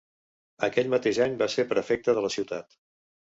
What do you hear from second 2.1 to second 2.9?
de la ciutat.